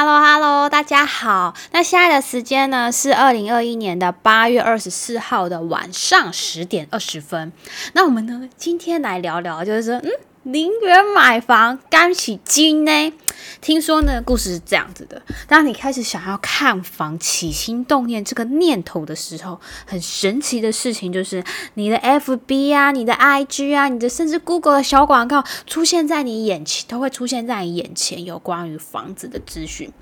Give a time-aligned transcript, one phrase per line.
[0.00, 1.56] Hello Hello，大家好。
[1.72, 7.52] 那现在的时间呢是二零二一年的八月二十四号的晚上十点二十分。
[7.94, 10.10] 那我们呢今天来聊聊，就是说，嗯，
[10.44, 13.12] 零元买房干起金呢？
[13.60, 21.42] 听说呢故事是这样子的：当你开始想要看房、起心动念这个念头的时候，很神奇的事情就是
[21.74, 29.92] 你的 FB 啊、你的 IG 啊、你的甚至 Google 的小广告出现在你眼前，都会出现在你眼前有关于房子的资讯。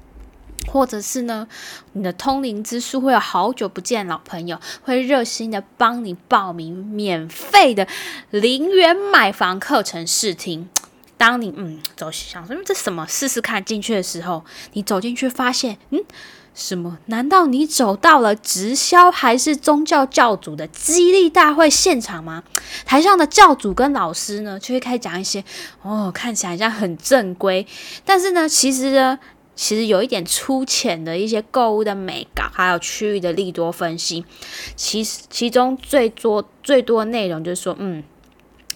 [0.66, 1.46] 或者是呢，
[1.92, 7.86] 你的通灵之书会有好久不见老朋友，会热心的帮你报名免费的
[8.30, 10.68] 零元买房课程试听。
[11.16, 16.04] 当你嗯走想说这什么试试看进去的时候，你走进去发现嗯
[16.54, 16.98] 什么？
[17.06, 22.42] 难道你走到了直销还是宗教教主的激励大会现场吗？
[22.84, 25.42] 台上的教主跟老师呢，就会开始讲一些
[25.80, 27.66] 哦看起来像很正规，
[28.04, 29.18] 但是呢其实呢。
[29.56, 34.24] 其实有一点粗浅的一些购物的美感，还有区域的利多分析。
[34.76, 38.04] 其实其中最多最多内容就是说，嗯，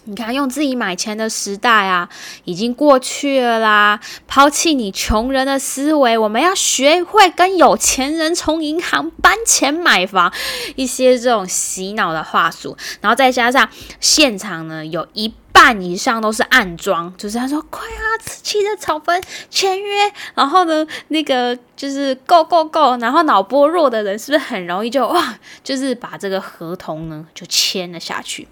[0.05, 2.09] 你看用自己买钱的时代啊，
[2.45, 3.99] 已经过去了啦。
[4.27, 10.33] 抛弃你穷人的思维，我们要学会跟有钱人从银行搬钱买房，
[10.75, 12.75] 一些这种洗脑的话术。
[13.01, 15.31] 然后再加上现场呢，有一。
[15.51, 28.47] 半以上都是暗装，就是他说快啊，气的草分签约，然后呢，那个就是够够够，然后脑波弱的人是不是很容易就哇，就是把这个合同呢就签了下去。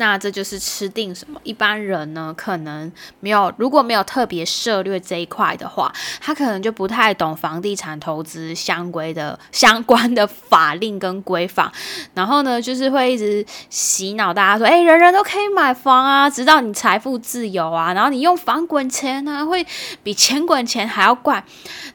[0.00, 1.38] 那这就是吃定什么？
[1.44, 5.92] 一般人呢，可能没有，如果没有特别涉略这一块的话，
[6.22, 11.70] 他可能就不太懂房地产投资相关的相关的法令跟规范。
[12.14, 19.66] 然后呢，就是会一直洗脑大家说，哎，人人都可以买房啊，直到你财富自由啊，然后你用房滚钱啊，会
[20.02, 21.44] 比钱滚钱还要快。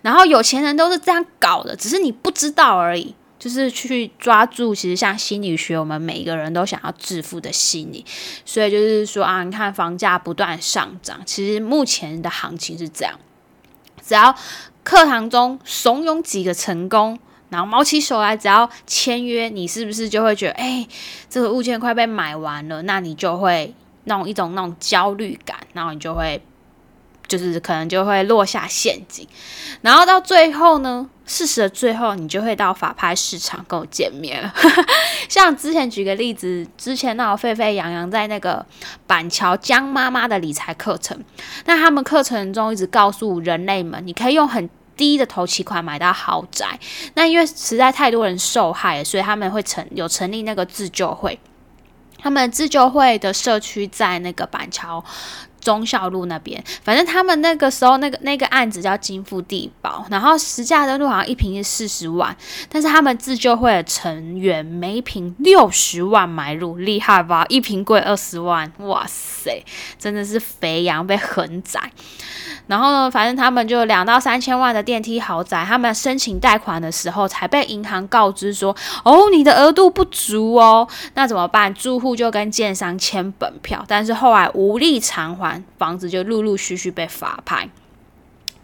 [0.04, 3.16] 然后有钱人都是这样搞的，只是你不知道而已。
[3.46, 8.04] 就是去抓住，其实像心理学，我们每一个人都想要致富的心理，
[8.44, 13.20] 所以就是说啊，你看房价不断上涨，其实目前的行情是这样，
[14.04, 14.36] 只要
[14.84, 17.20] 课堂中怂恿几个成功，
[17.50, 20.88] 然后毛起手来，只要签约，你是不是就会觉得，哎，
[21.30, 26.42] 这个物件快被买完了，那你就会那种一种那种焦虑感，然后你就会。
[27.28, 29.28] 就是可能就会落下陷阱，
[29.82, 34.54] 然后到最后呢，事实的最后，你就会到法拍市场跟我见面了。
[35.28, 38.64] 像之前举个例子，之前闹沸沸扬扬在那个
[39.08, 41.20] 板桥江妈妈的理财课程，
[41.66, 46.80] 那他们课程中一直告诉人类们，你可以用很低的头期款买到豪宅。
[47.16, 51.40] 那因为实在太多人受害，所以他们会成有成立那个自救会，
[52.20, 55.04] 他们自救会的社区在那个板桥。
[55.66, 62.38] 忠孝路那边，反正他们那个时候那个那个案子叫金富地堡，然后实价的路好像一平是四十万，
[62.70, 67.44] 但是他们自救会的成员每平六十万买入，厉害吧？
[67.50, 69.66] 一平贵二十万，哇塞，
[69.98, 71.92] 真的是肥羊被横宰。
[72.68, 81.74] 然后呢，反正他们就两到三千万的电梯豪宅，他们申请贷款的时候才被银行告知说，哦，你的额度不足哦，那怎么办？
[81.74, 87.70] 住户就跟建商签本票，但是后来无力偿还，房子就陆陆续续被法拍。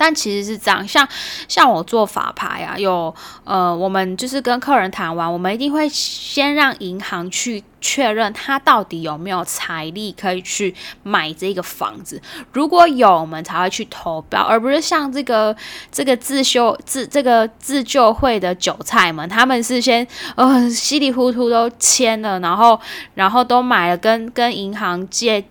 [0.02, 1.08] 但其实是这样，像
[1.48, 3.14] 像我做法牌啊，有
[3.44, 10.74] 呃，我们就是跟客人谈完，我们一定会先让银行去确认他到底有没有财力可以去
[11.04, 12.20] 买这个房子。
[12.52, 15.56] 如果有，我们才会去投标，而不是像这个
[15.92, 22.80] 这个自修自这个自救会的韭菜们，他们是先呃稀里糊涂都签了，然后
[23.14, 25.46] 然后都买了，跟跟银行借。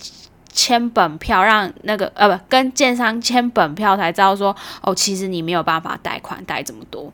[0.52, 7.12] 签本票，让那个呃不跟建商签本票，才知道说哦，其实你没有办法贷款贷这么多，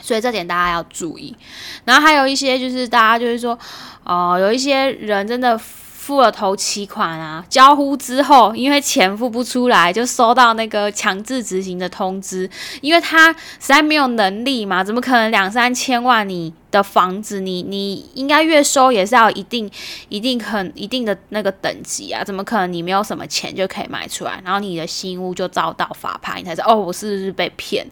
[0.00, 1.36] 所以这点大家要注意。
[1.84, 3.58] 然后还有一些就是大家就是说，
[4.04, 5.60] 哦，有一些人真的。
[6.06, 12.48] 付了头期款啊，交付之后，因为钱付不出来，就收到那个强制执行的通知。
[12.80, 19.70] 因为他实在没有能力嘛，怎么可能两三千万你的房子，你你应该月收也是要一定
[20.08, 22.22] 一定很一定的那个等级啊？
[22.24, 24.40] 怎么可能你没有什么钱就可以卖出来？
[24.44, 27.86] 然后你的新屋就遭到法拍，你才知道哦，我是不是被骗？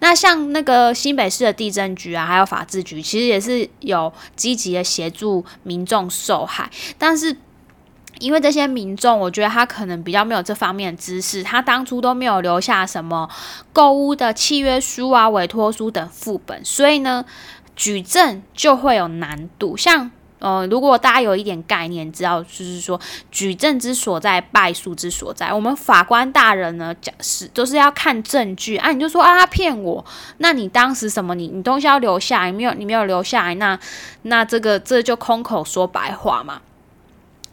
[0.00, 7.36] 那像那个新北市的地震局啊，还有法制局，其实也是有积极的协助民众受害，但是。
[8.20, 13.28] 因为这些民众，我觉得他可能比较没有这方面的知识，他当初都没有留下什么
[13.72, 17.24] 购物的契约书啊、委托书等副本，所以呢，
[17.76, 19.76] 举证就会有难度。
[19.76, 25.52] 像呃，如果大家有一点概念，知道就是说举证之所在，败诉之所在。
[25.52, 30.04] 我们法官大人呢讲是都是要看证据啊，你就说啊他骗我，
[30.38, 33.78] 那你当时什么你你东西要留下，你没有你没有留下来，那
[34.22, 36.60] 那这个这就空口说白话嘛。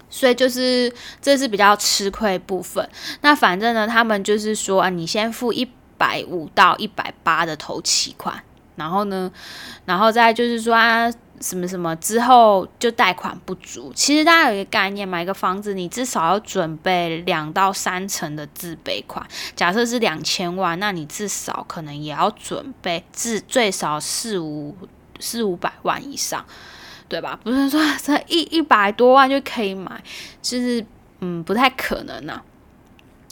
[0.10, 2.90] 所以就是这是比较吃亏部分。
[3.22, 5.70] 那反正呢，他们就是说啊，你先付一
[6.00, 8.42] 百五到一百八的头期款，
[8.80, 9.32] 然后呢，
[9.86, 11.12] 然后再就是说啊。
[11.42, 19.26] 什么什么之后就贷款不足，其实大家有一个概念，买一个房子你至少要准备两到三成的自备款。
[19.56, 24.76] 假设是两千万，那你至少可能也要准备至最少四五
[25.22, 26.46] 四五百万以上，
[27.08, 27.40] 对吧？
[27.42, 30.04] 不是说这一一百多万就可以买，
[30.42, 30.86] 就是
[31.22, 32.42] 嗯不太可能呐。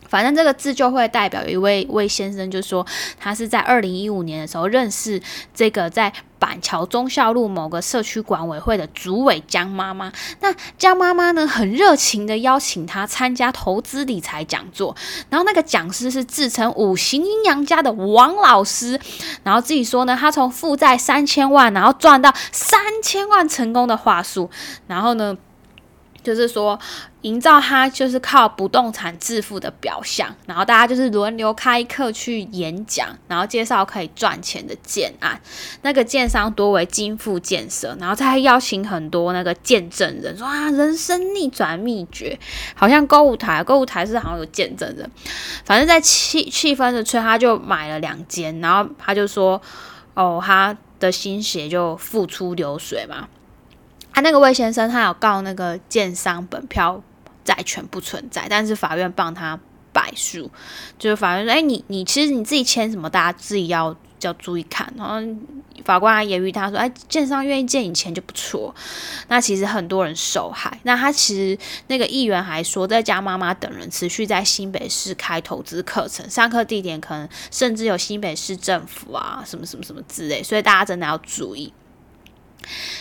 [0.07, 2.85] 反正这个自救会代表有一位魏先生，就说
[3.19, 5.21] 他是在二零一五年的时候认识
[5.53, 10.11] 这个在板桥忠孝路某个社区管委会的主委江妈妈。
[10.41, 14.95] 那江妈妈呢，很热情的邀请他参加投资理财讲座。
[15.29, 18.99] 然后那个讲师是自称五行阴阳家的王老师，
[19.43, 24.49] 然后自己说呢，他从负债三千万，然后赚到三千万成功的话术。
[24.87, 25.35] 然后呢？
[26.23, 26.77] 就是说，
[27.27, 35.41] 营造他就是靠不动产致富的表象，然后大家就是轮流开课去演讲，然后介绍可以赚钱的建案。
[35.81, 42.39] 那个建商多为金富建设，然后再邀请很多那个见证人，说啊，人生逆转秘诀，
[42.73, 45.11] 好像购物台，购物台是好像有见证人。
[45.65, 49.61] 反正在气气氛的吹，他就买了两间，然后他就说，
[50.13, 53.27] 哦，他的心血就付出流水嘛。
[54.13, 57.03] 他那个魏先生，他有告那个建商本票
[57.47, 59.57] 债权不存在，但是法院帮他
[59.93, 60.51] 败诉，
[60.99, 64.93] 就是法院说，哎，你你其实你自己签什么，大家自己要要注意看。
[64.97, 65.15] 然后
[65.85, 68.75] 法官还言语他说，哎，建商愿意借你钱就不错。
[69.29, 70.77] 那其实很多人受害。
[70.83, 71.57] 那他其实
[71.87, 81.71] 那个议员还说，在家妈妈等人持续在新北市开投资课程，上课地点可能甚至有新北市政府啊，什么什么什么之类，所以大家真的要注意。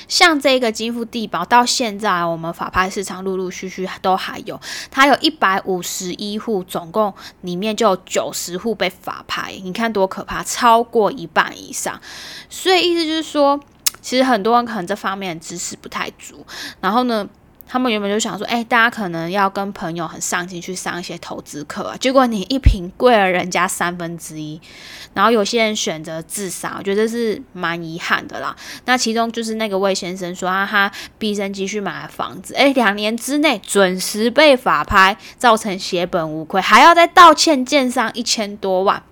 [0.09, 4.61] 像这个金富地堡，到现在我们法拍市场陆陆续续都还有，
[4.91, 12.01] 它有一百五十一户，总共里面就有九十户被法拍，你看多可怕，超过一半以上。
[12.49, 13.61] 所以意思就是说，
[14.01, 16.47] 其实很多人可能这方面知识不太足，
[16.81, 17.29] 然后呢？
[17.69, 24.61] 他们原本就想说，哎，大家可能要跟朋友很上进去上一些投资课啊，结果你一瓶贵了人家三分之一，
[25.15, 28.55] 然后有些人选择自杀，我觉得是蛮遗憾的啦。
[28.85, 39.03] 那其中就是那个魏先生说，他毕生积蓄买了房子，哎，两年之内准时被法拍，造成血本无归，还要再道歉建商一千多万，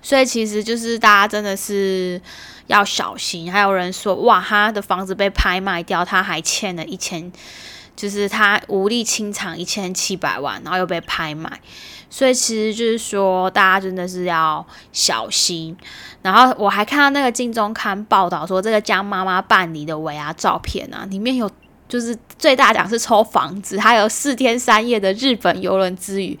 [0.00, 2.22] 所以其实就是大家真的是。
[2.70, 7.32] 要小心，还有人说哇，他的房子被拍卖掉，他还欠了一千，
[7.96, 11.60] 就是他无力清偿一千七百万，然后又被拍卖，
[12.08, 15.76] 所以其实就是说，大家真的是要小心。
[16.22, 21.50] 然后我还看到那个《镜中刊》报道说，这个江妈妈办理的尾牙照片啊，里面有。
[21.90, 26.38] 就是最大奖是抽房子，还有四天三夜的日本游轮之旅。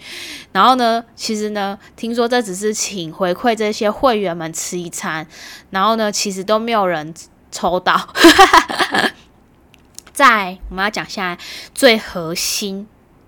[0.52, 5.26] 然后呢，其实呢，听说这只是请回馈这些会员们吃一餐。
[5.68, 7.12] 然后呢，其实都没有人
[7.50, 8.08] 抽到。
[10.14, 11.36] 在我们要讲现在
[11.74, 12.86] 最核心。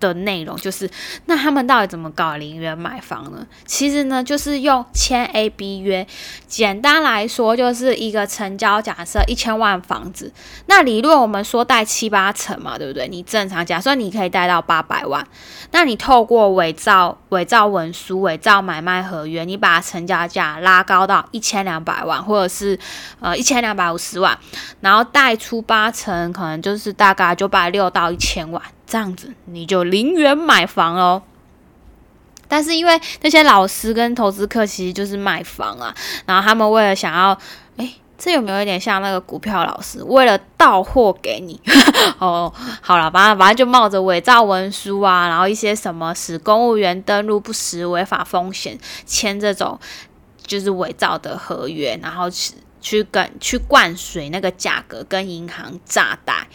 [0.09, 0.89] 的内容就是，
[1.27, 3.47] 那他们到底怎么搞零元买房呢？
[3.65, 6.07] 其实呢，就是用签 A B 约。
[6.47, 10.33] 简单来说，就是一个成交假设一千万房子，
[10.67, 13.09] 那理论我们说贷七八成嘛，对不对？
[13.09, 15.27] 你正常假设你可以贷到八百万，
[15.71, 22.79] 那你透过伪造伪造文书、伪造买卖合约，你把成交价拉高到一千两百万，或者是
[23.21, 24.39] 呃一千两百五十万，
[24.81, 28.63] 然后贷出八成，可能就是大概九百六到一千万。
[28.93, 31.23] 这样子你就零元买房哦，
[32.47, 35.95] 但是因为那些老师跟投资客其实就是卖房啊，
[36.27, 37.39] 然后他们为了想要，
[37.79, 41.59] 哎，这有没有一点像那个股票老师为了到货给你？
[42.21, 49.81] 哦，好了，反正反正就冒着伪造文书啊，然后一些什么使公务员登录不实、违法风险签这种
[50.47, 52.29] 就是伪造的合约，然后
[52.83, 56.47] 去跟去灌水那个价格跟银行炸贷。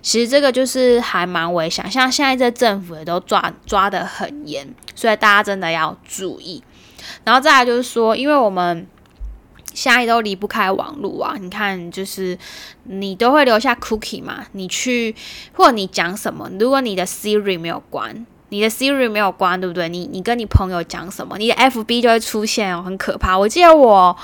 [0.00, 6.62] 其实这个就是还蛮危险，像现在这政府也都抓抓得很严，所以大家真的要注意。
[7.24, 8.86] 然后再来就是说，因为我们
[9.74, 12.38] 现在都离不开网络啊，你看，就是
[12.84, 15.14] 你都会留下 cookie 嘛，你去
[15.52, 19.88] 或者你讲什么，如果你的 Siri 没有关，你的 Siri 没有关，对不对？
[19.88, 23.36] 你你跟你朋友讲什么，你的 FB 就会出现哦，很可怕。
[23.36, 24.16] 我记得我。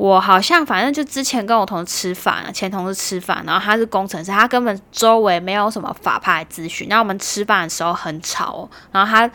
[0.00, 6.88] 我好像反正就之前跟我同事吃饭，前同事吃饭，然后他是工程师，他根本周围没有什么法拍资讯。
[6.88, 9.30] 那我们吃饭的时候很吵，然后他。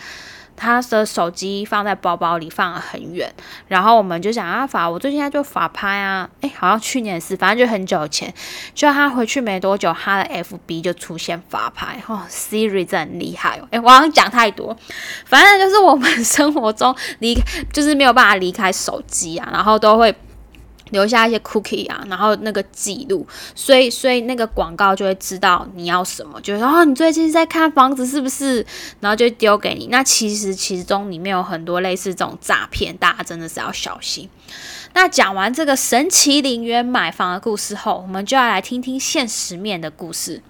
[0.57, 3.29] 他的手机放在包包里，放了很远。
[3.67, 8.34] 然后我们就想啊，法，我最近在做法拍啊，诶，好像去年是，反正就很久前。
[8.74, 12.01] 就他回去没多久，他的 FB 就出现法拍。
[12.07, 13.67] 哦，Siri 真很厉害哦。
[13.72, 14.74] 诶，我好像讲太多，
[15.25, 17.38] 反正就是我们生活中离，
[17.74, 20.15] 就是没有办法离开手机啊，然后都会。
[20.92, 28.65] 留下一些 cookie 啊，然后那个记录，所以所以那个广告就会知道你要什么，就是哦，你最近在看房子是不是？
[29.00, 29.88] 然后就丢给你。
[29.88, 34.30] 那其实其中里面有很多类似这种诈骗，大家真的是要小心。
[34.94, 40.42] 那讲完这个神奇陵园买房的故事后，我们就要来听听现实面的故事。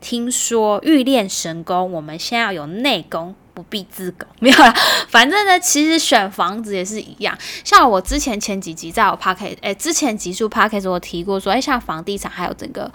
[0.00, 3.34] 听说欲练神功，我们先要有内功。
[3.54, 4.74] 不必自狗， 没有啦。
[5.08, 7.38] 反正呢，其实选房子也是一样。
[7.62, 12.90] 像我之前前几集在我 p a r k e 哎，之前集数 p a r k e 我提过说，哎，像房地产还有整个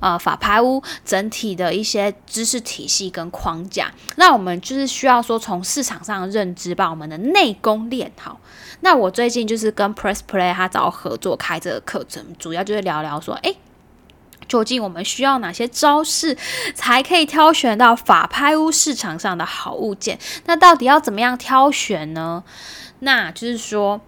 [0.00, 8.38] 呃法拍屋整体的一些知识体系跟框架，那我们就是需要说从市场上的认知把我们的内功练好。
[8.80, 13.54] 那我最近就是跟 Press Play 他找我合作开这个课程，主要就是聊聊说，哎。
[14.48, 16.36] 究竟我们需要哪些招式，
[16.74, 20.18] 才可以挑选到法拍屋市场上的好物件？
[20.46, 22.44] 那到底要怎么样挑选呢？
[23.00, 24.00] 那就是说，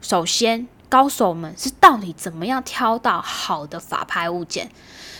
[0.00, 4.68] 首先高手们是到底怎么样挑到好的法拍物件？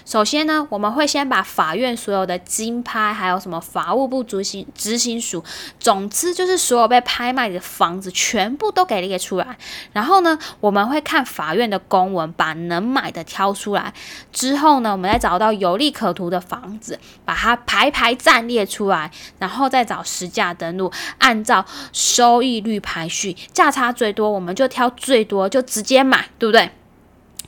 [0.06, 5.44] 首先呢，我们会先把法院所有的金拍，还有什么法务部执行执行署，
[5.78, 9.56] 总之就是所有被拍卖的房子全部都给列出来。
[9.92, 13.94] 然后呢，我们会看法院的公文，把能买的挑出来。
[14.32, 19.08] 之后呢，我们再找到有利可图的房子，把它排排站列出来，
[19.38, 26.70] 然后再找实价登录，按照收益率排序，价差最多我们就挑最多，就直接买，对不对？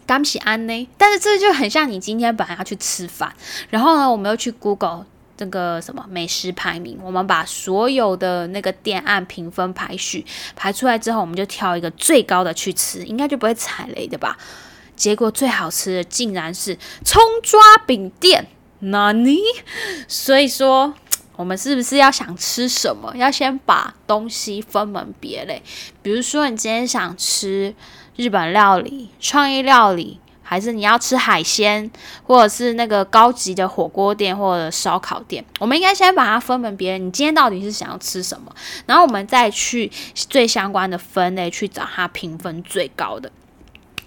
[0.05, 3.33] 刚起安呢，但是这就很像你今天本来要去吃饭，
[3.71, 10.27] 然后呢，我们又去 Google 这个什么美食排名，我们把所有的那个店按评分排序
[10.57, 14.37] 排出来之后，我们就挑一个最高的去吃，应该就不会踩雷的吧？
[14.97, 18.49] 结果最好吃的竟然是葱抓饼店，
[18.81, 19.41] 哪里？
[20.09, 20.93] 所以说，
[21.37, 25.63] 我们是不是要想吃什么，要先把东西分门别类？
[26.03, 27.73] 比如说，你今天想吃。
[28.17, 31.91] 日本料理、创意料理，还是你要吃海鲜，
[32.25, 35.45] 或者是那个高级的火锅店或者烧烤店？
[35.59, 36.99] 我们应该先把它分门别类。
[36.99, 38.55] 你今天到底是想要吃什么？
[38.87, 43.33] 然后我们再去最相关的分类去找它评分最高的。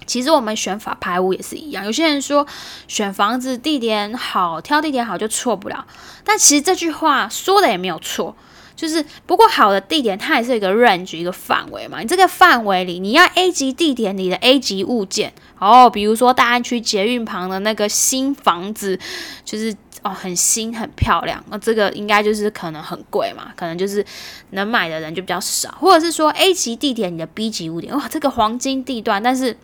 [0.05, 1.83] 其实我们选法拍屋也是一样。
[1.83, 2.45] 有些人说
[2.87, 5.87] 选房子地点好，挑地点好就错不了。
[6.23, 8.35] 但其实这句话说的也没有错。
[8.75, 12.01] 就是不过好的地点，它也是一个 range 一个范围嘛。
[12.01, 18.99] 你这个范围里，你要 A 级地点里的 A 级物件哦，比如说大安区捷运旁的那个新房子，
[19.45, 24.05] 就是哦很新很漂亮，那这个应该就是可能很贵嘛，可能就是
[24.49, 25.71] 能买的人就比较少。
[25.79, 29.57] 或者是说 A 级地点里的 B 级物件，哇，这个黄金地段，但是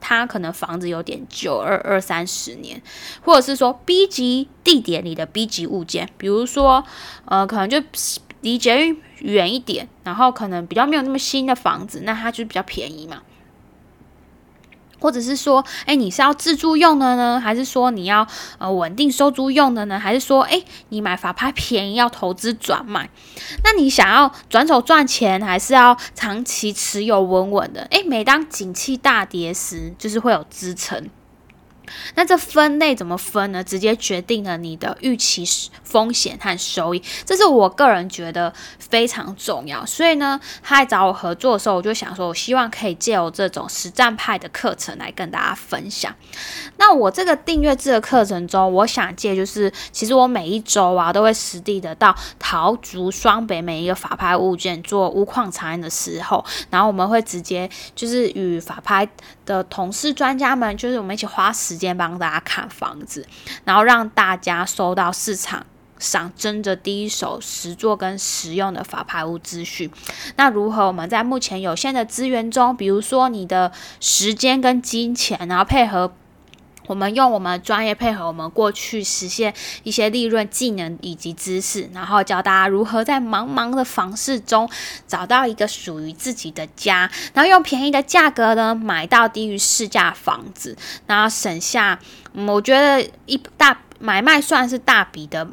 [0.00, 2.82] 它可能房子有点旧，二二三十年。
[3.22, 6.84] 或者是说 B 级地点里的 B 级物件，比如说
[7.24, 7.82] 呃，可能就。
[8.40, 13.22] 离捷运远一点，然后可能比较没有那么新的房子，那它就比较便宜嘛。
[15.02, 18.26] 或者是说，哎，你是要自住用的呢，还是说你要
[18.58, 19.98] 呃稳定收租用的呢？
[19.98, 23.08] 还是说，哎，你买法拍便宜要投资转卖？
[23.64, 27.88] 那你想要转手赚钱，还是要长期持有稳稳的？
[27.90, 31.08] 哎，每当景气大跌时，就是会有支撑。
[32.14, 33.62] 那这分类怎么分呢？
[33.62, 35.44] 直接决定了你的预期
[35.82, 39.84] 风险和收益，这是我个人觉得非常重要。
[39.86, 46.14] 所以呢，他来找我合作的时候，我就想说，我希望可以借由这种实战派的课程来跟大家分享。
[46.76, 59.08] 那我这个订阅制的课程中，我想借就是，其实我每一周啊，都会实地的到桃竹双北每一个法拍物件做屋况查验的时候，然后我们会直接就是与法拍
[59.50, 61.80] 的同事专家们，就是我们一起花时。
[61.80, 63.26] 间帮大家看房子，
[63.64, 65.64] 然后让大家收到市场
[65.98, 69.90] 上真的第一手实做跟实用的法拍屋资讯。
[70.36, 76.12] 那如何我们在目前有限的资源中，比如说你的时间跟金钱，然后配合。
[76.90, 79.54] 我们用我们专业配合我们过去实现
[79.84, 84.68] 一些利润、技能以及知识，然后教大家如何在茫茫的房市中
[85.06, 91.96] 找到一个属于自己的家，然后用便宜的价格呢买到低于市价房子，然后省下，
[92.34, 95.46] 我觉得一大买卖算是大笔的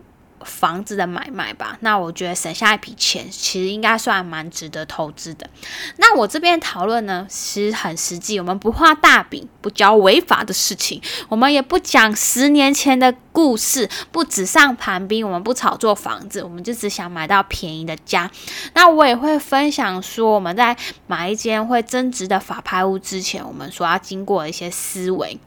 [0.44, 5.50] 房子的买卖吧，那我觉得省下一笔钱，其实应该算蛮值得投资的。
[5.98, 18.29] 那我这边讨论呢，其实很实际，我们不画大饼，不教违法的事情，我们也不讲十年前的故事，不纸上谈兵，我们不炒作房子，我们就只想买到便宜的家。
[18.74, 20.77] 那我也会分享说，我们在
[21.08, 25.39] 买一间会增值的法拍屋之前，我们所要经过的一些思维。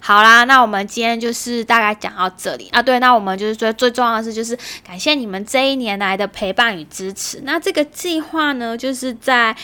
[0.00, 2.82] 好啦，那我们今天就是大概讲到这里啊。
[2.82, 7.40] 对，那我们就是说最重要的是，就是感谢你们这一年来的陪伴与支持。
[7.44, 9.56] 那这个计划呢，就是在。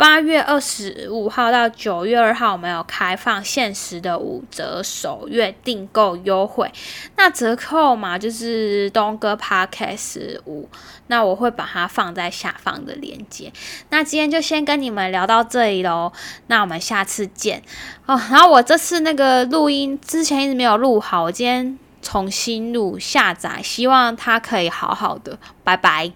[0.00, 6.72] 八月二十五号到九月二号，我们有开放限时的五折首月订购优惠。
[7.16, 10.66] 那折扣嘛就是东哥 Podcast 五，
[11.08, 13.52] 那我会把它放在下方的链接。
[13.90, 16.10] 那今天就先跟你们聊到这里喽，
[16.46, 17.62] 那我们下次见
[18.06, 18.18] 哦。
[18.30, 25.38] 然后我这次那个录音之前一直没有录好，我今天重新录下载，希望它可以好好的。
[25.62, 26.10] 拜拜。